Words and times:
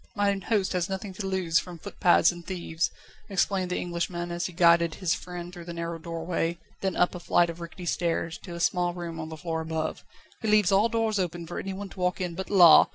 "Mine 0.15 0.41
host 0.41 0.73
has 0.73 0.89
nothing 0.89 1.13
to 1.13 1.27
lose 1.27 1.59
from 1.59 1.77
footpads 1.77 2.31
and 2.31 2.43
thieves," 2.43 2.89
explained 3.29 3.69
the 3.69 3.77
Englishman 3.77 4.31
as 4.31 4.47
he 4.47 4.51
guided 4.51 4.95
his 4.95 5.13
friend 5.13 5.53
through 5.53 5.65
the 5.65 5.75
narrow 5.75 5.99
doorway, 5.99 6.57
then 6.81 6.95
up 6.95 7.13
a 7.13 7.19
flight 7.19 7.51
of 7.51 7.59
rickety 7.61 7.85
stairs, 7.85 8.39
to 8.39 8.55
a 8.55 8.59
small 8.59 8.95
room 8.95 9.19
on 9.19 9.29
the 9.29 9.37
floor 9.37 9.61
above. 9.61 10.03
"He 10.41 10.47
leaves 10.47 10.71
all 10.71 10.89
doors 10.89 11.19
open 11.19 11.45
for 11.45 11.59
anyone 11.59 11.89
to 11.89 11.99
walk 11.99 12.19
in, 12.19 12.33
but, 12.33 12.49
la! 12.49 12.87